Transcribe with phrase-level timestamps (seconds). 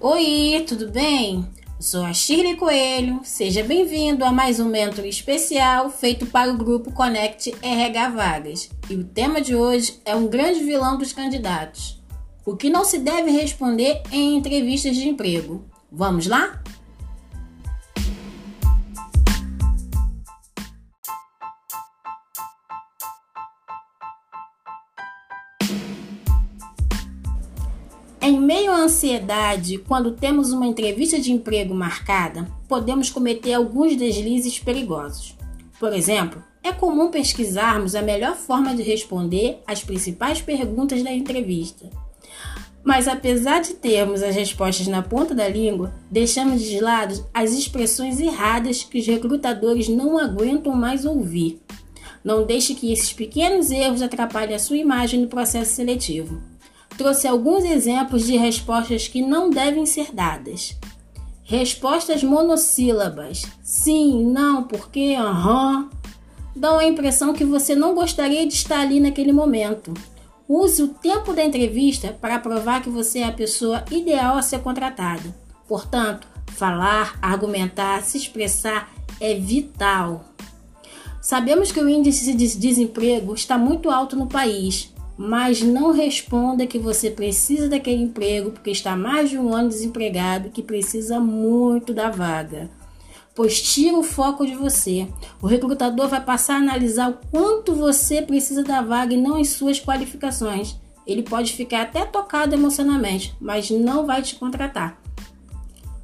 [0.00, 1.44] Oi, tudo bem?
[1.80, 3.18] Sou a Shirley Coelho.
[3.24, 8.70] Seja bem-vindo a mais um Mentor especial feito para o grupo Connect RH Vagas.
[8.88, 12.00] E o tema de hoje é um grande vilão dos candidatos.
[12.46, 15.64] O que não se deve responder em entrevistas de emprego.
[15.90, 16.62] Vamos lá?
[28.28, 34.58] Em meio à ansiedade, quando temos uma entrevista de emprego marcada, podemos cometer alguns deslizes
[34.58, 35.34] perigosos.
[35.80, 41.88] Por exemplo, é comum pesquisarmos a melhor forma de responder às principais perguntas da entrevista.
[42.84, 48.20] Mas apesar de termos as respostas na ponta da língua, deixamos de lado as expressões
[48.20, 51.62] erradas que os recrutadores não aguentam mais ouvir.
[52.22, 56.57] Não deixe que esses pequenos erros atrapalhem a sua imagem no processo seletivo
[56.98, 60.76] trouxe alguns exemplos de respostas que não devem ser dadas.
[61.44, 65.88] Respostas monossílabas: sim, não, porque, aham,
[66.54, 69.94] dão a impressão que você não gostaria de estar ali naquele momento.
[70.48, 74.60] Use o tempo da entrevista para provar que você é a pessoa ideal a ser
[74.60, 75.34] contratada.
[75.68, 80.24] Portanto, falar, argumentar, se expressar é vital.
[81.20, 86.78] Sabemos que o índice de desemprego está muito alto no país, mas não responda que
[86.78, 91.92] você precisa daquele emprego porque está mais de um ano desempregado e que precisa muito
[91.92, 92.70] da vaga.
[93.34, 95.08] Pois tira o foco de você.
[95.42, 99.48] O recrutador vai passar a analisar o quanto você precisa da vaga e não as
[99.48, 100.76] suas qualificações.
[101.04, 105.00] Ele pode ficar até tocado emocionalmente, mas não vai te contratar.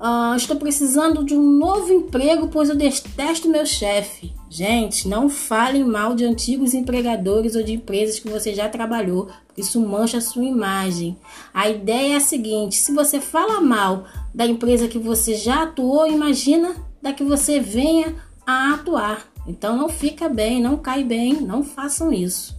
[0.00, 4.32] Ah, estou precisando de um novo emprego, pois eu detesto meu chefe.
[4.48, 9.62] Gente, não falem mal de antigos empregadores ou de empresas que você já trabalhou, porque
[9.62, 11.16] isso mancha a sua imagem.
[11.52, 16.06] A ideia é a seguinte: se você fala mal da empresa que você já atuou,
[16.06, 18.14] imagina da que você venha
[18.46, 19.26] a atuar.
[19.46, 22.56] Então não fica bem, não cai bem, não façam isso.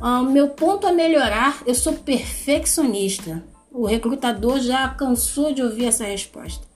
[0.00, 3.44] Ah, meu ponto a melhorar, eu sou perfeccionista.
[3.70, 6.66] O recrutador já cansou de ouvir essa resposta.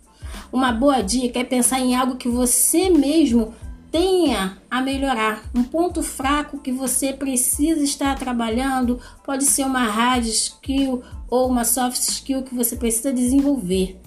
[0.52, 3.54] Uma boa dica é pensar em algo que você mesmo
[3.94, 5.44] tenha a melhorar.
[5.54, 11.64] Um ponto fraco que você precisa estar trabalhando pode ser uma hard skill ou uma
[11.64, 14.00] soft skill que você precisa desenvolver.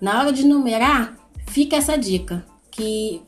[0.00, 3.20] Na hora de numerar, fica essa dica que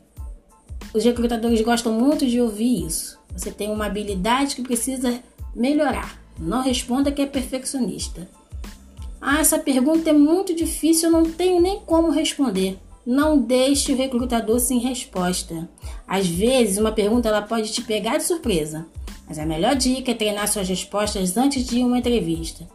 [0.93, 3.19] os recrutadores gostam muito de ouvir isso.
[3.35, 5.19] Você tem uma habilidade que precisa
[5.53, 6.17] melhorar.
[6.39, 8.25] Não responda que é perfeccionista.
[9.19, 12.79] Ah, essa pergunta é muito difícil, eu não tenho nem como responder.
[13.05, 15.69] Não deixe o recrutador sem resposta.
[16.07, 18.87] Às vezes, uma pergunta ela pode te pegar de surpresa,
[19.27, 22.67] mas a melhor dica é treinar suas respostas antes de uma entrevista.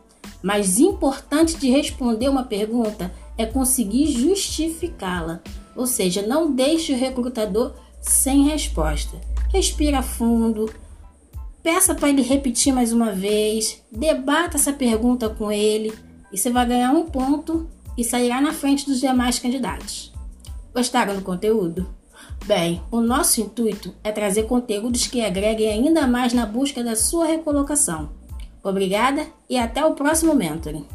[0.42, 5.40] Mais importante de responder uma pergunta é conseguir justificá-la,
[5.76, 9.20] ou seja, não deixe o recrutador sem resposta.
[9.52, 10.72] Respira fundo,
[11.62, 15.92] peça para ele repetir mais uma vez, debata essa pergunta com ele
[16.32, 17.68] e você vai ganhar um ponto
[17.98, 20.09] e sairá na frente dos demais candidatos.
[20.72, 21.88] Gostaram do conteúdo?
[22.44, 27.26] Bem, o nosso intuito é trazer conteúdos que agreguem ainda mais na busca da sua
[27.26, 28.10] recolocação.
[28.62, 30.86] Obrigada e até o próximo Mentoring.